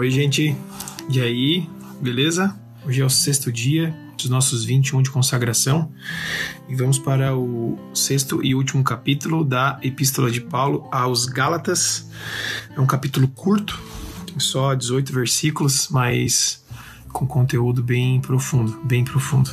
Oi, 0.00 0.10
gente. 0.10 0.56
E 1.10 1.20
aí, 1.20 1.68
beleza? 2.00 2.58
Hoje 2.86 3.02
é 3.02 3.04
o 3.04 3.10
sexto 3.10 3.52
dia 3.52 3.94
dos 4.16 4.30
nossos 4.30 4.64
21 4.64 5.02
de 5.02 5.10
consagração 5.10 5.92
e 6.66 6.74
vamos 6.74 6.98
para 6.98 7.36
o 7.36 7.78
sexto 7.92 8.42
e 8.42 8.54
último 8.54 8.82
capítulo 8.82 9.44
da 9.44 9.78
Epístola 9.82 10.30
de 10.30 10.40
Paulo 10.40 10.88
aos 10.90 11.26
Gálatas. 11.26 12.10
É 12.74 12.80
um 12.80 12.86
capítulo 12.86 13.28
curto, 13.28 13.78
tem 14.24 14.40
só 14.40 14.74
18 14.74 15.12
versículos, 15.12 15.88
mas 15.90 16.64
com 17.12 17.26
conteúdo 17.26 17.82
bem 17.82 18.22
profundo, 18.22 18.80
bem 18.82 19.04
profundo. 19.04 19.50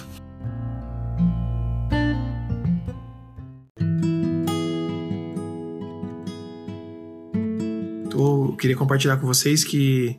Queria 8.68 8.76
compartilhar 8.76 9.16
com 9.16 9.26
vocês 9.26 9.64
que 9.64 10.18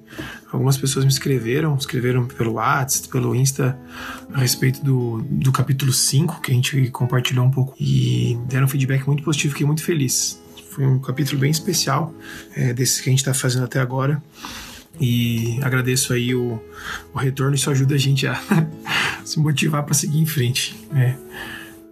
algumas 0.50 0.78
pessoas 0.78 1.04
me 1.04 1.10
escreveram, 1.10 1.76
escreveram 1.76 2.26
pelo 2.26 2.52
WhatsApp, 2.52 3.08
pelo 3.08 3.34
Insta, 3.34 3.78
a 4.32 4.40
respeito 4.40 4.82
do, 4.82 5.20
do 5.28 5.52
capítulo 5.52 5.92
5, 5.92 6.40
que 6.40 6.50
a 6.50 6.54
gente 6.54 6.90
compartilhou 6.90 7.44
um 7.44 7.50
pouco, 7.50 7.74
e 7.78 8.38
deram 8.48 8.64
um 8.64 8.68
feedback 8.68 9.06
muito 9.06 9.22
positivo, 9.22 9.52
fiquei 9.52 9.66
muito 9.66 9.82
feliz. 9.82 10.42
Foi 10.70 10.86
um 10.86 10.98
capítulo 10.98 11.38
bem 11.38 11.50
especial, 11.50 12.14
é, 12.56 12.72
desses 12.72 13.02
que 13.02 13.10
a 13.10 13.12
gente 13.12 13.18
está 13.18 13.34
fazendo 13.34 13.64
até 13.64 13.80
agora. 13.80 14.22
E 14.98 15.60
agradeço 15.62 16.14
aí 16.14 16.34
o, 16.34 16.58
o 17.12 17.18
retorno, 17.18 17.54
isso 17.54 17.70
ajuda 17.70 17.96
a 17.96 17.98
gente 17.98 18.26
a 18.26 18.40
se 19.24 19.38
motivar 19.38 19.82
para 19.82 19.92
seguir 19.92 20.20
em 20.20 20.26
frente. 20.26 20.74
É. 20.94 21.14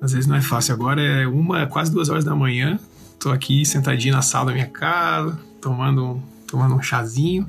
Às 0.00 0.12
vezes 0.12 0.26
não 0.26 0.36
é 0.36 0.40
fácil. 0.40 0.72
Agora 0.72 1.02
é 1.02 1.26
uma, 1.26 1.66
quase 1.66 1.92
duas 1.92 2.08
horas 2.08 2.24
da 2.24 2.34
manhã. 2.34 2.78
Tô 3.20 3.30
aqui 3.30 3.64
sentadinho 3.64 4.14
na 4.14 4.22
sala 4.22 4.46
da 4.46 4.52
minha 4.52 4.66
casa, 4.66 5.38
tomando, 5.60 6.22
tomando 6.46 6.74
um 6.74 6.82
chazinho 6.82 7.48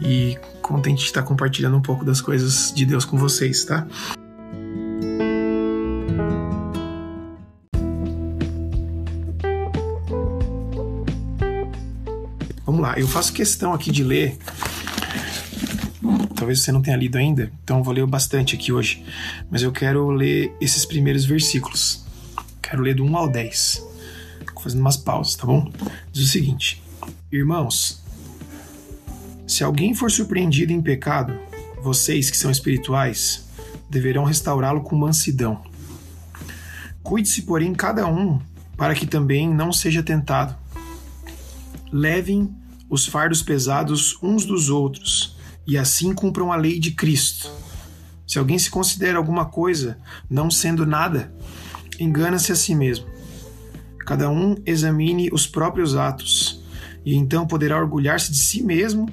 e 0.00 0.38
contente 0.60 0.98
de 0.98 1.04
estar 1.04 1.22
compartilhando 1.22 1.76
um 1.76 1.82
pouco 1.82 2.04
das 2.04 2.20
coisas 2.20 2.72
de 2.74 2.84
Deus 2.84 3.04
com 3.04 3.16
vocês, 3.16 3.64
tá? 3.64 3.86
Vamos 12.64 12.82
lá, 12.82 12.98
eu 12.98 13.08
faço 13.08 13.32
questão 13.32 13.72
aqui 13.72 13.90
de 13.90 14.04
ler. 14.04 14.36
Talvez 16.36 16.60
você 16.60 16.70
não 16.70 16.80
tenha 16.80 16.96
lido 16.96 17.16
ainda, 17.16 17.50
então 17.64 17.82
vou 17.82 17.92
ler 17.92 18.06
bastante 18.06 18.54
aqui 18.54 18.72
hoje. 18.72 19.04
Mas 19.50 19.62
eu 19.62 19.72
quero 19.72 20.10
ler 20.10 20.54
esses 20.60 20.84
primeiros 20.84 21.24
versículos. 21.24 22.04
Quero 22.62 22.82
ler 22.82 22.94
do 22.94 23.04
1 23.04 23.16
ao 23.16 23.28
10. 23.28 23.88
Fazendo 24.62 24.80
umas 24.80 24.96
pausas, 24.96 25.34
tá 25.34 25.46
bom? 25.46 25.72
Diz 26.12 26.24
o 26.24 26.28
seguinte: 26.28 26.82
Irmãos, 27.32 28.02
se 29.48 29.64
alguém 29.64 29.94
for 29.94 30.10
surpreendido 30.10 30.74
em 30.74 30.82
pecado, 30.82 31.40
vocês 31.82 32.30
que 32.30 32.36
são 32.36 32.50
espirituais 32.50 33.48
deverão 33.88 34.24
restaurá-lo 34.24 34.82
com 34.82 34.94
mansidão. 34.94 35.62
Cuide-se, 37.02 37.42
porém, 37.42 37.72
cada 37.72 38.06
um, 38.06 38.38
para 38.76 38.94
que 38.94 39.06
também 39.06 39.48
não 39.48 39.72
seja 39.72 40.02
tentado. 40.02 40.54
Levem 41.90 42.54
os 42.90 43.06
fardos 43.06 43.42
pesados 43.42 44.18
uns 44.22 44.44
dos 44.44 44.68
outros, 44.68 45.38
e 45.66 45.78
assim 45.78 46.14
cumpram 46.14 46.52
a 46.52 46.56
lei 46.56 46.78
de 46.78 46.90
Cristo. 46.90 47.50
Se 48.26 48.38
alguém 48.38 48.58
se 48.58 48.70
considera 48.70 49.16
alguma 49.16 49.46
coisa, 49.46 49.98
não 50.28 50.50
sendo 50.50 50.84
nada, 50.84 51.32
engana-se 51.98 52.52
a 52.52 52.54
si 52.54 52.74
mesmo. 52.74 53.06
Cada 54.00 54.28
um 54.28 54.56
examine 54.66 55.30
os 55.32 55.46
próprios 55.46 55.96
atos 55.96 56.57
e 57.08 57.14
então 57.14 57.46
poderá 57.46 57.80
orgulhar-se 57.80 58.30
de 58.30 58.36
si 58.36 58.62
mesmo 58.62 59.08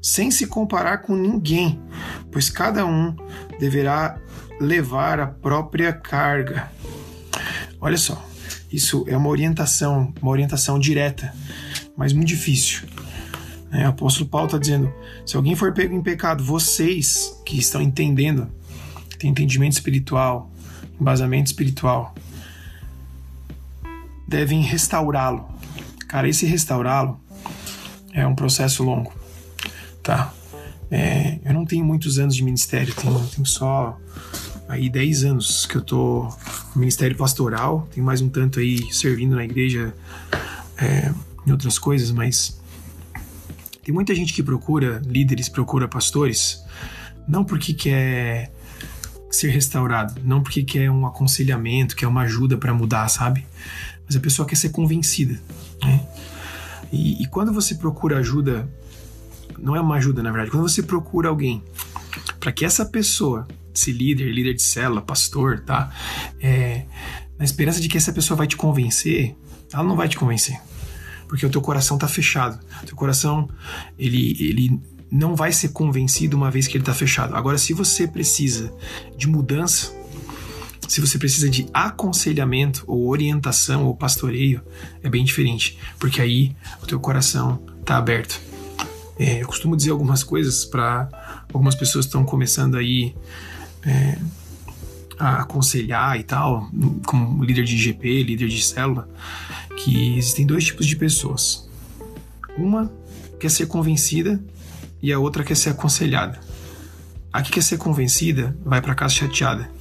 sem 0.00 0.30
se 0.30 0.46
comparar 0.46 0.98
com 0.98 1.16
ninguém, 1.16 1.80
pois 2.30 2.48
cada 2.48 2.86
um 2.86 3.12
deverá 3.58 4.20
levar 4.60 5.18
a 5.18 5.26
própria 5.26 5.92
carga. 5.92 6.70
Olha 7.80 7.98
só, 7.98 8.24
isso 8.70 9.04
é 9.08 9.16
uma 9.16 9.28
orientação, 9.28 10.14
uma 10.22 10.30
orientação 10.30 10.78
direta, 10.78 11.34
mas 11.96 12.12
muito 12.12 12.28
difícil. 12.28 12.86
É, 13.72 13.84
o 13.84 13.88
apóstolo 13.88 14.30
Paulo 14.30 14.46
está 14.46 14.58
dizendo: 14.58 14.94
se 15.26 15.36
alguém 15.36 15.56
for 15.56 15.72
pego 15.72 15.92
em 15.92 16.00
pecado, 16.00 16.44
vocês 16.44 17.36
que 17.44 17.58
estão 17.58 17.82
entendendo, 17.82 18.46
têm 19.18 19.28
entendimento 19.28 19.72
espiritual, 19.72 20.48
embasamento 21.00 21.50
espiritual, 21.50 22.14
devem 24.28 24.62
restaurá-lo. 24.62 25.48
Cara, 26.06 26.28
esse 26.28 26.46
restaurá-lo 26.46 27.20
é 28.12 28.26
um 28.26 28.34
processo 28.34 28.82
longo, 28.82 29.12
tá? 30.02 30.32
É, 30.90 31.38
eu 31.44 31.54
não 31.54 31.64
tenho 31.64 31.84
muitos 31.84 32.18
anos 32.18 32.34
de 32.34 32.42
ministério, 32.42 32.92
tenho, 32.94 33.18
tenho 33.28 33.46
só 33.46 33.98
aí 34.68 34.88
10 34.88 35.24
anos 35.24 35.66
que 35.66 35.76
eu 35.76 35.82
tô 35.82 36.28
no 36.74 36.80
ministério 36.80 37.16
pastoral, 37.16 37.88
tenho 37.92 38.04
mais 38.04 38.20
um 38.20 38.28
tanto 38.28 38.58
aí 38.58 38.92
servindo 38.92 39.36
na 39.36 39.44
igreja 39.44 39.94
é, 40.76 41.12
em 41.46 41.52
outras 41.52 41.78
coisas, 41.78 42.10
mas 42.10 42.60
tem 43.82 43.94
muita 43.94 44.14
gente 44.14 44.32
que 44.32 44.42
procura 44.42 45.00
líderes, 45.04 45.48
procura 45.48 45.86
pastores, 45.86 46.62
não 47.26 47.44
porque 47.44 47.72
quer 47.72 48.52
ser 49.30 49.50
restaurado, 49.50 50.20
não 50.24 50.42
porque 50.42 50.64
quer 50.64 50.90
um 50.90 51.06
aconselhamento, 51.06 51.94
quer 51.94 52.06
uma 52.06 52.22
ajuda 52.22 52.56
para 52.56 52.74
mudar, 52.74 53.08
sabe? 53.08 53.46
Mas 54.06 54.16
a 54.16 54.20
pessoa 54.20 54.46
quer 54.46 54.56
ser 54.56 54.70
convencida, 54.70 55.40
né? 55.82 56.00
E, 56.92 57.22
e 57.22 57.26
quando 57.26 57.52
você 57.52 57.74
procura 57.74 58.18
ajuda, 58.18 58.68
não 59.58 59.76
é 59.76 59.80
uma 59.80 59.96
ajuda 59.96 60.22
na 60.22 60.30
verdade, 60.30 60.50
quando 60.50 60.68
você 60.68 60.82
procura 60.82 61.28
alguém 61.28 61.62
para 62.38 62.52
que 62.52 62.64
essa 62.64 62.84
pessoa, 62.84 63.46
esse 63.74 63.92
líder, 63.92 64.32
líder 64.32 64.54
de 64.54 64.62
célula, 64.62 65.02
pastor, 65.02 65.60
tá? 65.60 65.92
É, 66.40 66.84
na 67.38 67.44
esperança 67.44 67.80
de 67.80 67.88
que 67.88 67.96
essa 67.96 68.12
pessoa 68.12 68.36
vai 68.36 68.46
te 68.46 68.56
convencer, 68.56 69.36
ela 69.72 69.84
não 69.84 69.96
vai 69.96 70.08
te 70.08 70.16
convencer. 70.16 70.60
Porque 71.28 71.46
o 71.46 71.50
teu 71.50 71.60
coração 71.60 71.96
tá 71.96 72.08
fechado. 72.08 72.58
O 72.82 72.86
teu 72.86 72.96
coração, 72.96 73.48
ele, 73.96 74.36
ele 74.40 74.80
não 75.10 75.36
vai 75.36 75.52
ser 75.52 75.68
convencido 75.68 76.36
uma 76.36 76.50
vez 76.50 76.66
que 76.66 76.76
ele 76.76 76.84
tá 76.84 76.94
fechado. 76.94 77.36
Agora, 77.36 77.56
se 77.56 77.72
você 77.72 78.06
precisa 78.06 78.72
de 79.16 79.28
mudança, 79.28 79.92
se 80.90 81.00
você 81.00 81.18
precisa 81.18 81.48
de 81.48 81.68
aconselhamento 81.72 82.82
ou 82.84 83.08
orientação 83.08 83.84
ou 83.84 83.94
pastoreio, 83.94 84.60
é 85.04 85.08
bem 85.08 85.22
diferente, 85.22 85.78
porque 86.00 86.20
aí 86.20 86.56
o 86.82 86.86
teu 86.86 86.98
coração 86.98 87.62
está 87.78 87.96
aberto. 87.96 88.40
É, 89.16 89.40
eu 89.40 89.46
costumo 89.46 89.76
dizer 89.76 89.92
algumas 89.92 90.24
coisas 90.24 90.64
para 90.64 91.08
algumas 91.54 91.76
pessoas 91.76 92.06
que 92.06 92.08
estão 92.08 92.24
começando 92.24 92.76
aí 92.76 93.14
é, 93.84 94.18
a 95.16 95.42
aconselhar 95.42 96.18
e 96.18 96.24
tal, 96.24 96.68
como 97.06 97.44
líder 97.44 97.62
de 97.62 97.76
IGP, 97.76 98.24
líder 98.24 98.48
de 98.48 98.60
célula, 98.60 99.08
que 99.76 100.18
existem 100.18 100.44
dois 100.44 100.64
tipos 100.64 100.86
de 100.86 100.96
pessoas. 100.96 101.70
Uma 102.58 102.90
quer 103.38 103.52
ser 103.52 103.66
convencida 103.66 104.42
e 105.00 105.12
a 105.12 105.20
outra 105.20 105.44
quer 105.44 105.56
ser 105.56 105.70
aconselhada. 105.70 106.40
A 107.32 107.42
que 107.42 107.52
quer 107.52 107.62
ser 107.62 107.78
convencida 107.78 108.56
vai 108.64 108.82
para 108.82 108.92
casa 108.92 109.14
chateada 109.14 109.78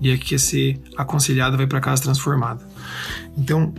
e 0.00 0.12
a 0.12 0.16
que 0.16 0.30
quer 0.30 0.40
ser 0.40 0.80
aconselhada 0.96 1.56
vai 1.56 1.66
para 1.66 1.80
casa 1.80 2.02
transformada. 2.02 2.66
Então, 3.36 3.74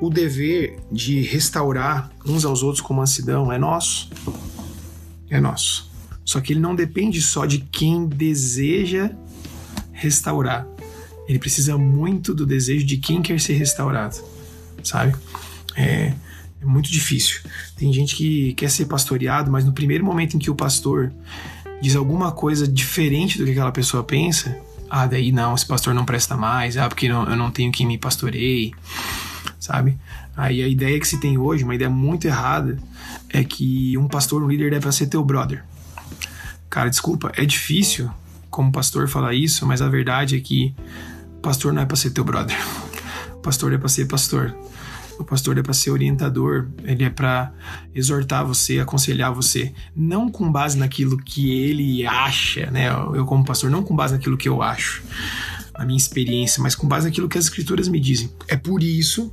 o 0.00 0.08
dever 0.08 0.78
de 0.90 1.22
restaurar 1.22 2.10
uns 2.26 2.44
aos 2.44 2.62
outros 2.62 2.80
com 2.80 2.94
mansidão 2.94 3.52
é 3.52 3.58
nosso. 3.58 4.10
É 5.28 5.40
nosso. 5.40 5.90
Só 6.24 6.40
que 6.40 6.52
ele 6.52 6.60
não 6.60 6.74
depende 6.74 7.20
só 7.20 7.46
de 7.46 7.58
quem 7.58 8.06
deseja 8.06 9.10
restaurar. 9.92 10.66
Ele 11.28 11.38
precisa 11.38 11.76
muito 11.78 12.34
do 12.34 12.44
desejo 12.44 12.84
de 12.84 12.96
quem 12.96 13.22
quer 13.22 13.40
ser 13.40 13.54
restaurado, 13.54 14.16
sabe? 14.82 15.14
É, 15.76 16.12
é 16.60 16.64
muito 16.64 16.90
difícil. 16.90 17.40
Tem 17.76 17.92
gente 17.92 18.14
que 18.14 18.54
quer 18.54 18.70
ser 18.70 18.86
pastoreado, 18.86 19.50
mas 19.50 19.64
no 19.64 19.72
primeiro 19.72 20.04
momento 20.04 20.36
em 20.36 20.38
que 20.38 20.50
o 20.50 20.54
pastor 20.54 21.12
diz 21.80 21.96
alguma 21.96 22.30
coisa 22.32 22.66
diferente 22.66 23.38
do 23.38 23.44
que 23.44 23.50
aquela 23.50 23.72
pessoa 23.72 24.04
pensa, 24.04 24.60
ah, 24.94 25.06
daí 25.06 25.32
não, 25.32 25.54
esse 25.54 25.64
pastor 25.64 25.94
não 25.94 26.04
presta 26.04 26.36
mais, 26.36 26.76
ah, 26.76 26.86
porque 26.86 27.08
não, 27.08 27.24
eu 27.24 27.34
não 27.34 27.50
tenho 27.50 27.72
quem 27.72 27.86
me 27.86 27.96
pastoreie, 27.96 28.74
sabe? 29.58 29.96
Aí 30.36 30.62
a 30.62 30.68
ideia 30.68 31.00
que 31.00 31.08
se 31.08 31.18
tem 31.18 31.38
hoje, 31.38 31.64
uma 31.64 31.74
ideia 31.74 31.88
muito 31.88 32.26
errada, 32.26 32.78
é 33.30 33.42
que 33.42 33.96
um 33.96 34.06
pastor, 34.06 34.42
um 34.42 34.48
líder 34.48 34.70
deve 34.70 34.92
ser 34.92 35.06
teu 35.06 35.24
brother. 35.24 35.64
Cara, 36.68 36.90
desculpa, 36.90 37.32
é 37.34 37.46
difícil 37.46 38.10
como 38.50 38.70
pastor 38.70 39.08
falar 39.08 39.32
isso, 39.32 39.64
mas 39.64 39.80
a 39.80 39.88
verdade 39.88 40.36
é 40.36 40.40
que 40.40 40.74
pastor 41.40 41.72
não 41.72 41.80
é 41.80 41.86
para 41.86 41.96
ser 41.96 42.10
teu 42.10 42.22
brother. 42.22 42.56
Pastor 43.42 43.72
é 43.72 43.78
para 43.78 43.88
ser 43.88 44.06
pastor. 44.06 44.54
O 45.22 45.24
pastor 45.24 45.56
é 45.56 45.62
para 45.62 45.72
ser 45.72 45.92
orientador, 45.92 46.68
ele 46.82 47.04
é 47.04 47.10
para 47.10 47.52
exortar 47.94 48.44
você, 48.44 48.80
aconselhar 48.80 49.32
você, 49.32 49.72
não 49.94 50.28
com 50.28 50.50
base 50.50 50.76
naquilo 50.76 51.16
que 51.16 51.48
ele 51.62 52.04
acha, 52.04 52.68
né? 52.72 52.88
Eu 52.88 53.24
como 53.24 53.44
pastor, 53.44 53.70
não 53.70 53.84
com 53.84 53.94
base 53.94 54.14
naquilo 54.14 54.36
que 54.36 54.48
eu 54.48 54.60
acho, 54.60 55.00
na 55.78 55.86
minha 55.86 55.96
experiência, 55.96 56.60
mas 56.60 56.74
com 56.74 56.88
base 56.88 57.06
naquilo 57.06 57.28
que 57.28 57.38
as 57.38 57.44
escrituras 57.44 57.86
me 57.86 58.00
dizem. 58.00 58.32
É 58.48 58.56
por 58.56 58.82
isso 58.82 59.32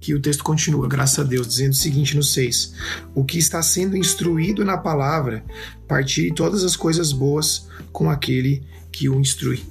que 0.00 0.12
o 0.12 0.20
texto 0.20 0.42
continua, 0.42 0.88
graças 0.88 1.20
a 1.20 1.22
Deus, 1.22 1.46
dizendo 1.46 1.70
o 1.70 1.76
seguinte 1.76 2.16
no 2.16 2.22
6: 2.22 2.74
O 3.14 3.24
que 3.24 3.38
está 3.38 3.62
sendo 3.62 3.96
instruído 3.96 4.64
na 4.64 4.76
palavra, 4.76 5.44
partilhe 5.86 6.34
todas 6.34 6.64
as 6.64 6.74
coisas 6.74 7.12
boas 7.12 7.68
com 7.92 8.10
aquele 8.10 8.64
que 8.90 9.08
o 9.08 9.20
instrui. 9.20 9.62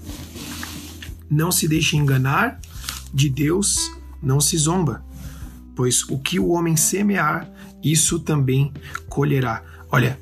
Não 1.29 1.51
se 1.51 1.67
deixe 1.67 1.97
enganar, 1.97 2.61
de 3.13 3.29
Deus 3.29 3.91
não 4.21 4.39
se 4.39 4.57
zomba, 4.57 5.03
pois 5.79 6.03
o 6.09 6.19
que 6.19 6.37
o 6.37 6.49
homem 6.49 6.75
semear, 6.75 7.49
isso 7.81 8.19
também 8.19 8.73
colherá. 9.07 9.63
Olha, 9.89 10.19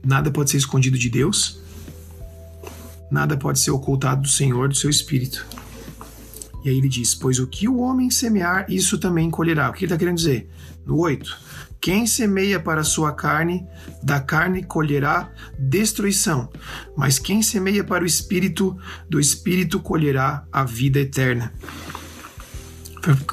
nada 0.00 0.30
pode 0.30 0.52
ser 0.52 0.58
escondido 0.58 0.96
de 0.96 1.10
Deus, 1.10 1.60
nada 3.10 3.36
pode 3.36 3.58
ser 3.58 3.72
ocultado 3.72 4.22
do 4.22 4.28
Senhor, 4.28 4.68
do 4.68 4.76
seu 4.76 4.88
Espírito. 4.88 5.44
E 6.64 6.68
aí 6.68 6.78
ele 6.78 6.88
diz: 6.88 7.16
Pois 7.16 7.40
o 7.40 7.48
que 7.48 7.66
o 7.66 7.78
homem 7.78 8.10
semear, 8.10 8.64
isso 8.68 8.96
também 8.96 9.28
colherá. 9.28 9.70
O 9.70 9.72
que 9.72 9.80
ele 9.80 9.86
está 9.86 9.98
querendo 9.98 10.18
dizer? 10.18 10.48
No 10.86 10.96
8. 10.96 11.36
Quem 11.80 12.06
semeia 12.06 12.60
para 12.60 12.82
a 12.82 12.84
sua 12.84 13.10
carne, 13.10 13.66
da 14.00 14.20
carne 14.20 14.62
colherá 14.62 15.32
destruição. 15.58 16.48
Mas 16.96 17.18
quem 17.18 17.42
semeia 17.42 17.82
para 17.82 18.04
o 18.04 18.06
espírito, 18.06 18.78
do 19.10 19.18
espírito 19.18 19.80
colherá 19.80 20.46
a 20.52 20.62
vida 20.62 21.00
eterna. 21.00 21.52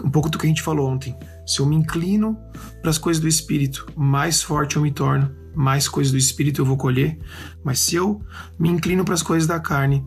Um 0.04 0.10
pouco 0.10 0.30
do 0.30 0.38
que 0.38 0.45
a 0.45 0.50
gente 0.50 0.62
falou 0.62 0.89
ontem. 0.89 1.16
Se 1.45 1.60
eu 1.60 1.66
me 1.66 1.75
inclino 1.75 2.38
para 2.81 2.89
as 2.89 2.98
coisas 2.98 3.22
do 3.22 3.27
espírito, 3.27 3.86
mais 3.95 4.42
forte 4.42 4.77
eu 4.77 4.81
me 4.81 4.92
torno, 4.92 5.30
mais 5.54 5.88
coisas 5.88 6.12
do 6.12 6.18
espírito 6.18 6.62
eu 6.62 6.66
vou 6.66 6.77
colher. 6.77 7.18
Mas 7.63 7.80
se 7.80 7.95
eu 7.95 8.22
me 8.57 8.69
inclino 8.69 9.04
para 9.04 9.13
as 9.13 9.22
coisas 9.22 9.48
da 9.48 9.60
carne, 9.60 10.06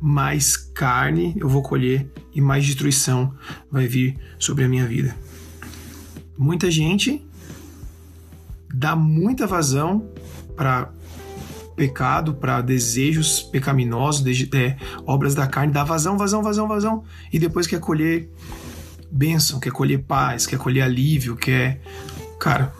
mais 0.00 0.56
carne 0.56 1.34
eu 1.36 1.48
vou 1.48 1.62
colher 1.62 2.10
e 2.32 2.40
mais 2.40 2.64
destruição 2.64 3.34
vai 3.70 3.86
vir 3.86 4.16
sobre 4.38 4.64
a 4.64 4.68
minha 4.68 4.86
vida. 4.86 5.16
Muita 6.38 6.70
gente 6.70 7.26
dá 8.72 8.94
muita 8.94 9.46
vazão 9.46 10.08
para 10.56 10.92
pecado, 11.80 12.34
para 12.34 12.60
desejos 12.60 13.42
pecaminosos, 13.42 14.22
de, 14.22 14.50
é, 14.54 14.76
obras 15.06 15.34
da 15.34 15.46
carne, 15.46 15.72
dá 15.72 15.82
vazão, 15.82 16.18
vazão, 16.18 16.42
vazão, 16.42 16.68
vazão, 16.68 17.04
e 17.32 17.38
depois 17.38 17.66
quer 17.66 17.80
colher 17.80 18.30
bênção, 19.10 19.58
quer 19.58 19.72
colher 19.72 20.02
paz, 20.02 20.46
quer 20.46 20.58
colher 20.58 20.82
alívio, 20.82 21.36
quer. 21.36 21.80
Cara, 22.38 22.72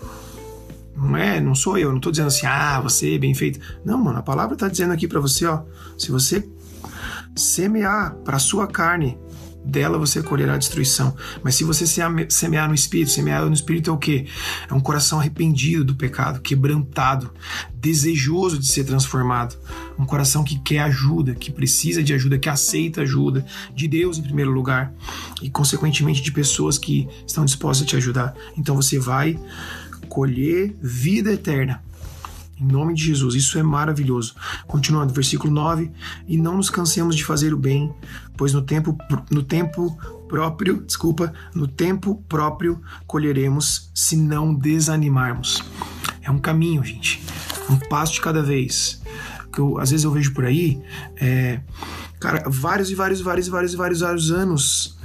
não 0.96 1.16
é, 1.16 1.40
não 1.40 1.54
sou 1.54 1.78
eu, 1.78 1.92
não 1.92 2.00
tô 2.00 2.10
dizendo 2.10 2.28
assim, 2.28 2.46
ah, 2.46 2.80
você 2.80 3.14
é 3.14 3.18
bem 3.18 3.34
feito. 3.34 3.58
Não, 3.84 3.98
mano, 3.98 4.18
a 4.18 4.22
palavra 4.22 4.56
tá 4.56 4.68
dizendo 4.68 4.92
aqui 4.92 5.08
para 5.08 5.20
você, 5.20 5.46
ó, 5.46 5.62
se 5.96 6.10
você 6.10 6.46
semear 7.34 8.14
para 8.24 8.38
sua 8.38 8.66
carne 8.66 9.18
dela 9.64 9.98
você 9.98 10.22
colherá 10.22 10.56
destruição. 10.56 11.14
Mas 11.42 11.54
se 11.54 11.64
você 11.64 11.84
semear 12.28 12.68
no 12.68 12.74
Espírito, 12.74 13.10
semear 13.10 13.44
no 13.44 13.52
Espírito 13.52 13.90
é 13.90 13.92
o 13.92 13.98
que? 13.98 14.26
É 14.68 14.74
um 14.74 14.80
coração 14.80 15.20
arrependido 15.20 15.84
do 15.84 15.94
pecado, 15.94 16.40
quebrantado, 16.40 17.30
desejoso 17.74 18.58
de 18.58 18.66
ser 18.66 18.84
transformado. 18.84 19.56
Um 19.98 20.06
coração 20.06 20.42
que 20.42 20.58
quer 20.60 20.80
ajuda, 20.80 21.34
que 21.34 21.50
precisa 21.50 22.02
de 22.02 22.12
ajuda, 22.14 22.38
que 22.38 22.48
aceita 22.48 23.02
ajuda 23.02 23.44
de 23.74 23.86
Deus 23.86 24.18
em 24.18 24.22
primeiro 24.22 24.50
lugar 24.50 24.92
e, 25.42 25.50
consequentemente, 25.50 26.22
de 26.22 26.32
pessoas 26.32 26.78
que 26.78 27.08
estão 27.26 27.44
dispostas 27.44 27.86
a 27.86 27.90
te 27.90 27.96
ajudar. 27.96 28.34
Então 28.56 28.74
você 28.74 28.98
vai 28.98 29.38
colher 30.08 30.74
vida 30.82 31.32
eterna 31.32 31.82
em 32.60 32.66
nome 32.66 32.92
de 32.92 33.04
Jesus, 33.04 33.34
isso 33.34 33.58
é 33.58 33.62
maravilhoso. 33.62 34.34
Continuando, 34.66 35.14
versículo 35.14 35.50
9: 35.52 35.90
E 36.28 36.36
não 36.36 36.58
nos 36.58 36.68
cansemos 36.68 37.16
de 37.16 37.24
fazer 37.24 37.54
o 37.54 37.56
bem, 37.56 37.92
pois 38.36 38.52
no 38.52 38.60
tempo, 38.60 38.96
no 39.30 39.42
tempo 39.42 39.96
próprio, 40.28 40.82
desculpa, 40.82 41.32
no 41.54 41.66
tempo 41.66 42.22
próprio 42.28 42.80
colheremos 43.06 43.90
se 43.94 44.14
não 44.14 44.54
desanimarmos. 44.54 45.62
É 46.20 46.30
um 46.30 46.38
caminho, 46.38 46.84
gente. 46.84 47.22
Um 47.70 47.76
passo 47.76 48.12
de 48.14 48.20
cada 48.20 48.42
vez. 48.42 49.00
Que 49.52 49.58
eu, 49.58 49.78
às 49.78 49.90
vezes 49.90 50.04
eu 50.04 50.12
vejo 50.12 50.32
por 50.32 50.44
aí, 50.44 50.80
é, 51.16 51.60
cara, 52.20 52.44
vários 52.46 52.90
e 52.90 52.94
vários, 52.94 53.20
vários, 53.20 53.48
vários, 53.48 53.74
vários, 53.74 54.00
vários 54.00 54.30
anos, 54.30 54.98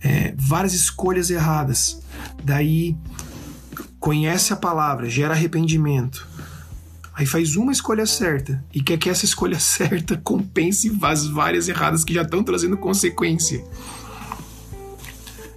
é, 0.00 0.34
várias 0.36 0.72
escolhas 0.72 1.30
erradas. 1.30 2.02
Daí 2.42 2.96
conhece 4.00 4.52
a 4.52 4.56
palavra, 4.56 5.08
gera 5.08 5.34
arrependimento 5.34 6.35
Aí 7.16 7.24
faz 7.24 7.56
uma 7.56 7.72
escolha 7.72 8.04
certa 8.04 8.62
e 8.74 8.82
quer 8.82 8.98
que 8.98 9.08
essa 9.08 9.24
escolha 9.24 9.58
certa 9.60 10.18
compense 10.18 10.92
as 11.00 11.26
várias 11.26 11.66
erradas 11.66 12.04
que 12.04 12.12
já 12.12 12.20
estão 12.20 12.44
trazendo 12.44 12.76
consequência. 12.76 13.64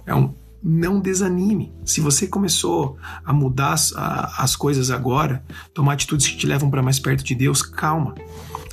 É 0.06 0.14
um 0.14 0.34
não 0.62 1.00
desanime. 1.00 1.72
Se 1.84 2.00
você 2.00 2.26
começou 2.26 2.98
a 3.24 3.32
mudar 3.32 3.74
as, 3.74 3.92
a, 3.94 4.42
as 4.42 4.56
coisas 4.56 4.90
agora, 4.90 5.44
tomar 5.74 5.92
atitudes 5.92 6.28
que 6.28 6.36
te 6.36 6.46
levam 6.46 6.70
para 6.70 6.82
mais 6.82 6.98
perto 6.98 7.22
de 7.22 7.34
Deus, 7.34 7.62
calma. 7.62 8.14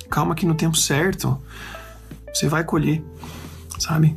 Calma 0.08 0.34
que 0.34 0.46
no 0.46 0.54
tempo 0.54 0.76
certo 0.76 1.38
você 2.32 2.48
vai 2.48 2.64
colher, 2.64 3.02
sabe? 3.78 4.16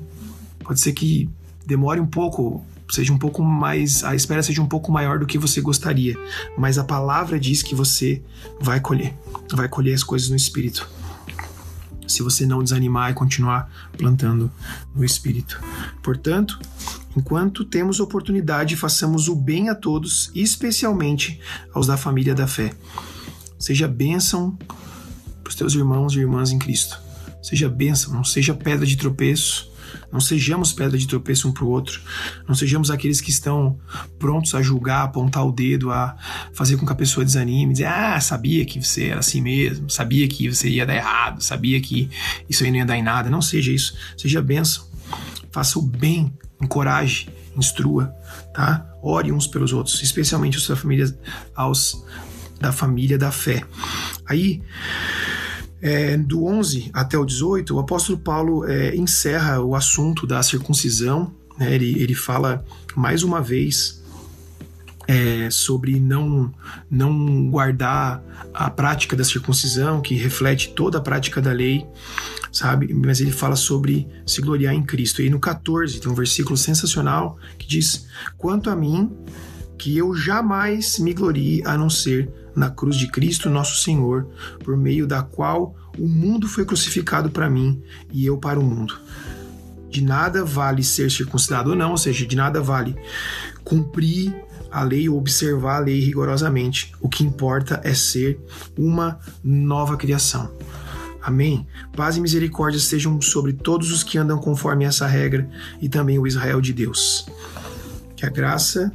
Pode 0.63 0.79
ser 0.79 0.94
que 0.94 1.29
demore 1.65 2.00
um 2.00 2.07
pouco 2.07 2.65
seja 2.91 3.13
um 3.13 3.17
pouco 3.17 3.41
mais, 3.41 4.03
a 4.03 4.13
espera 4.13 4.43
seja 4.43 4.61
um 4.61 4.67
pouco 4.67 4.91
maior 4.91 5.17
do 5.17 5.25
que 5.25 5.38
você 5.38 5.61
gostaria, 5.61 6.17
mas 6.57 6.77
a 6.77 6.83
palavra 6.83 7.39
diz 7.39 7.63
que 7.63 7.73
você 7.73 8.21
vai 8.59 8.81
colher, 8.81 9.17
vai 9.51 9.69
colher 9.69 9.93
as 9.93 10.03
coisas 10.03 10.29
no 10.29 10.35
espírito. 10.35 10.88
Se 12.05 12.21
você 12.21 12.45
não 12.45 12.61
desanimar 12.61 13.09
e 13.09 13.13
continuar 13.13 13.71
plantando 13.97 14.51
no 14.93 15.05
espírito. 15.05 15.61
Portanto, 16.03 16.59
enquanto 17.15 17.63
temos 17.63 18.01
oportunidade, 18.01 18.75
façamos 18.75 19.29
o 19.29 19.35
bem 19.35 19.69
a 19.69 19.75
todos, 19.75 20.29
especialmente 20.35 21.39
aos 21.73 21.88
da 21.88 21.95
família 21.95 22.35
da 22.35 22.45
fé. 22.45 22.73
Seja 23.57 23.88
bênção 23.88 24.57
para 25.41 25.49
os 25.49 25.55
teus 25.55 25.73
irmãos 25.73 26.13
e 26.13 26.19
irmãs 26.19 26.51
em 26.51 26.59
Cristo. 26.59 26.99
Seja 27.41 27.69
bênção, 27.69 28.13
não 28.13 28.25
seja 28.25 28.53
pedra 28.53 28.85
de 28.85 28.97
tropeço, 28.97 29.70
não 30.11 30.19
sejamos 30.19 30.73
pedra 30.73 30.97
de 30.97 31.07
tropeço 31.07 31.47
um 31.47 31.51
para 31.51 31.63
o 31.63 31.69
outro. 31.69 32.01
Não 32.47 32.55
sejamos 32.55 32.91
aqueles 32.91 33.21
que 33.21 33.29
estão 33.29 33.79
prontos 34.19 34.53
a 34.55 34.61
julgar, 34.61 35.03
apontar 35.03 35.45
o 35.45 35.51
dedo, 35.51 35.91
a 35.91 36.15
fazer 36.53 36.77
com 36.77 36.85
que 36.85 36.91
a 36.91 36.95
pessoa 36.95 37.25
desanime, 37.25 37.73
dizer: 37.73 37.85
Ah, 37.85 38.19
sabia 38.19 38.65
que 38.65 38.83
você 38.83 39.07
era 39.07 39.19
assim 39.19 39.41
mesmo, 39.41 39.89
sabia 39.89 40.27
que 40.27 40.49
você 40.49 40.69
ia 40.69 40.85
dar 40.85 40.95
errado, 40.95 41.41
sabia 41.41 41.79
que 41.81 42.09
isso 42.49 42.63
aí 42.63 42.71
não 42.71 42.77
ia 42.77 42.85
dar 42.85 42.97
em 42.97 43.03
nada. 43.03 43.29
Não 43.29 43.41
seja 43.41 43.71
isso. 43.71 43.95
Seja 44.17 44.41
bênção. 44.41 44.85
Faça 45.51 45.77
o 45.77 45.81
bem, 45.81 46.33
encoraje, 46.61 47.29
instrua, 47.57 48.13
tá? 48.53 48.88
Ore 49.01 49.31
uns 49.31 49.48
pelos 49.48 49.74
outros, 49.74 50.01
especialmente 50.01 50.57
os 50.57 50.67
da 50.67 50.75
família, 50.75 51.13
aos 51.55 52.05
da 52.60 52.71
família 52.71 53.17
da 53.17 53.31
fé. 53.31 53.63
Aí 54.27 54.62
é, 55.81 56.15
do 56.17 56.45
11 56.45 56.91
até 56.93 57.17
o 57.17 57.25
18, 57.25 57.75
o 57.75 57.79
apóstolo 57.79 58.17
Paulo 58.17 58.65
é, 58.65 58.95
encerra 58.95 59.59
o 59.61 59.75
assunto 59.75 60.27
da 60.27 60.41
circuncisão. 60.43 61.33
Né? 61.57 61.73
Ele, 61.73 62.01
ele 62.01 62.13
fala 62.13 62.63
mais 62.95 63.23
uma 63.23 63.41
vez 63.41 64.01
é, 65.07 65.50
sobre 65.50 66.00
não, 66.00 66.53
não 66.89 67.50
guardar 67.50 68.23
a 68.53 68.69
prática 68.69 69.15
da 69.15 69.23
circuncisão, 69.23 70.01
que 70.01 70.15
reflete 70.15 70.73
toda 70.73 71.00
a 71.00 71.01
prática 71.01 71.41
da 71.41 71.51
lei, 71.51 71.85
sabe? 72.51 72.93
Mas 72.93 73.19
ele 73.19 73.31
fala 73.31 73.55
sobre 73.55 74.07
se 74.25 74.41
gloriar 74.41 74.73
em 74.73 74.83
Cristo. 74.83 75.21
E 75.21 75.29
no 75.29 75.39
14 75.39 76.00
tem 76.00 76.11
um 76.11 76.15
versículo 76.15 76.55
sensacional 76.55 77.38
que 77.57 77.67
diz: 77.67 78.07
Quanto 78.38 78.69
a 78.69 78.75
mim, 78.75 79.11
que 79.81 79.97
eu 79.97 80.13
jamais 80.13 81.00
me 81.00 81.11
glorie 81.11 81.63
a 81.65 81.75
não 81.75 81.89
ser 81.89 82.31
na 82.55 82.69
cruz 82.69 82.95
de 82.95 83.07
Cristo, 83.07 83.50
nosso 83.50 83.81
Senhor, 83.81 84.27
por 84.63 84.77
meio 84.77 85.07
da 85.07 85.23
qual 85.23 85.75
o 85.97 86.07
mundo 86.07 86.47
foi 86.47 86.63
crucificado 86.63 87.31
para 87.31 87.50
mim 87.50 87.81
e 88.11 88.23
eu 88.23 88.38
para 88.38 88.59
o 88.59 88.63
mundo. 88.63 88.95
De 89.89 90.03
nada 90.03 90.45
vale 90.45 90.83
ser 90.83 91.09
circuncidado 91.09 91.71
ou 91.71 91.75
não, 91.75 91.89
ou 91.91 91.97
seja, 91.97 92.27
de 92.27 92.35
nada 92.35 92.61
vale 92.61 92.95
cumprir 93.63 94.35
a 94.69 94.83
lei 94.83 95.09
ou 95.09 95.17
observar 95.17 95.77
a 95.77 95.79
lei 95.79 96.00
rigorosamente. 96.00 96.93
O 97.01 97.09
que 97.09 97.23
importa 97.23 97.81
é 97.83 97.95
ser 97.95 98.39
uma 98.77 99.19
nova 99.43 99.97
criação. 99.97 100.51
Amém? 101.23 101.65
Paz 101.97 102.17
e 102.17 102.21
misericórdia 102.21 102.79
sejam 102.79 103.19
sobre 103.19 103.53
todos 103.53 103.91
os 103.91 104.03
que 104.03 104.19
andam 104.19 104.38
conforme 104.38 104.85
essa 104.85 105.07
regra 105.07 105.50
e 105.81 105.89
também 105.89 106.19
o 106.19 106.27
Israel 106.27 106.61
de 106.61 106.71
Deus. 106.71 107.25
Que 108.15 108.27
a 108.27 108.29
graça 108.29 108.91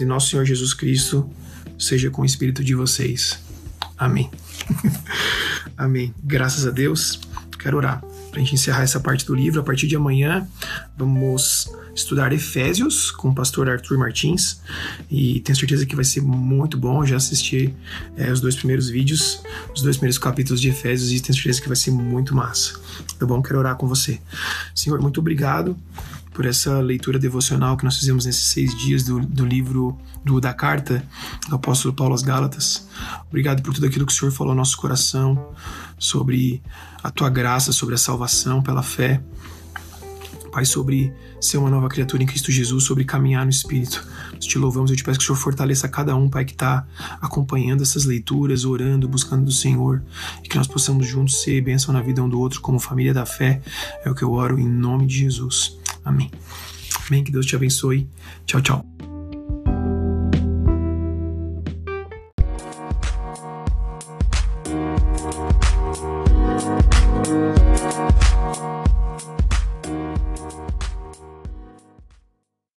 de 0.00 0.06
nosso 0.06 0.30
Senhor 0.30 0.46
Jesus 0.46 0.72
Cristo 0.72 1.28
seja 1.78 2.10
com 2.10 2.22
o 2.22 2.24
espírito 2.24 2.64
de 2.64 2.74
vocês. 2.74 3.38
Amém. 3.98 4.30
Amém. 5.76 6.14
Graças 6.24 6.66
a 6.66 6.70
Deus. 6.70 7.20
Quero 7.58 7.76
orar 7.76 8.00
para 8.30 8.40
a 8.40 8.42
gente 8.42 8.54
encerrar 8.54 8.82
essa 8.82 8.98
parte 8.98 9.26
do 9.26 9.34
livro. 9.34 9.60
A 9.60 9.62
partir 9.62 9.86
de 9.86 9.94
amanhã, 9.94 10.48
vamos 10.96 11.70
estudar 11.94 12.32
Efésios 12.32 13.10
com 13.10 13.28
o 13.28 13.34
pastor 13.34 13.68
Arthur 13.68 13.98
Martins 13.98 14.62
e 15.10 15.40
tenho 15.40 15.58
certeza 15.58 15.84
que 15.84 15.94
vai 15.94 16.04
ser 16.04 16.22
muito 16.22 16.78
bom. 16.78 17.04
Já 17.04 17.16
assisti 17.16 17.74
é, 18.16 18.32
os 18.32 18.40
dois 18.40 18.56
primeiros 18.56 18.88
vídeos, 18.88 19.42
os 19.74 19.82
dois 19.82 19.98
primeiros 19.98 20.16
capítulos 20.16 20.62
de 20.62 20.70
Efésios 20.70 21.12
e 21.12 21.20
tenho 21.20 21.34
certeza 21.34 21.60
que 21.60 21.68
vai 21.68 21.76
ser 21.76 21.90
muito 21.90 22.34
massa. 22.34 22.80
Tá 23.18 23.26
bom? 23.26 23.42
Quero 23.42 23.58
orar 23.58 23.76
com 23.76 23.86
você. 23.86 24.18
Senhor, 24.74 24.98
muito 25.02 25.20
obrigado 25.20 25.76
por 26.40 26.46
essa 26.46 26.80
leitura 26.80 27.18
devocional 27.18 27.76
que 27.76 27.84
nós 27.84 27.98
fizemos 27.98 28.24
nesses 28.24 28.46
seis 28.46 28.74
dias 28.74 29.02
do, 29.02 29.20
do 29.20 29.44
livro 29.44 29.98
do, 30.24 30.40
da 30.40 30.54
carta 30.54 31.04
do 31.50 31.56
apóstolo 31.56 31.92
Paulo 31.92 32.12
aos 32.14 32.22
Gálatas. 32.22 32.88
Obrigado 33.28 33.62
por 33.62 33.74
tudo 33.74 33.84
aquilo 33.84 34.06
que 34.06 34.12
o 34.14 34.16
Senhor 34.16 34.32
falou 34.32 34.52
ao 34.52 34.56
nosso 34.56 34.78
coração 34.78 35.52
sobre 35.98 36.62
a 37.02 37.10
tua 37.10 37.28
graça, 37.28 37.72
sobre 37.72 37.94
a 37.94 37.98
salvação 37.98 38.62
pela 38.62 38.82
fé. 38.82 39.22
Pai, 40.50 40.64
sobre 40.64 41.12
ser 41.40 41.58
uma 41.58 41.68
nova 41.68 41.90
criatura 41.90 42.22
em 42.22 42.26
Cristo 42.26 42.50
Jesus, 42.50 42.84
sobre 42.84 43.04
caminhar 43.04 43.44
no 43.44 43.50
Espírito. 43.50 44.02
Nós 44.32 44.46
te 44.46 44.56
louvamos, 44.56 44.90
eu 44.90 44.96
te 44.96 45.04
peço 45.04 45.18
que 45.18 45.24
o 45.24 45.26
Senhor 45.26 45.38
fortaleça 45.38 45.88
cada 45.88 46.16
um, 46.16 46.28
Pai, 46.28 46.46
que 46.46 46.52
está 46.52 46.86
acompanhando 47.20 47.82
essas 47.82 48.06
leituras, 48.06 48.64
orando, 48.64 49.06
buscando 49.06 49.44
do 49.44 49.52
Senhor, 49.52 50.02
e 50.42 50.48
que 50.48 50.56
nós 50.56 50.66
possamos 50.66 51.06
juntos 51.06 51.42
ser 51.42 51.60
bênção 51.60 51.92
na 51.92 52.00
vida 52.00 52.22
um 52.22 52.28
do 52.28 52.40
outro, 52.40 52.62
como 52.62 52.80
família 52.80 53.12
da 53.12 53.26
fé. 53.26 53.60
É 54.02 54.10
o 54.10 54.14
que 54.14 54.22
eu 54.22 54.32
oro 54.32 54.58
em 54.58 54.66
nome 54.66 55.06
de 55.06 55.18
Jesus. 55.18 55.78
Amém. 56.04 56.30
Amém. 57.08 57.24
Que 57.24 57.32
Deus 57.32 57.46
te 57.46 57.56
abençoe. 57.56 58.08
Tchau, 58.46 58.60
tchau. 58.60 59.09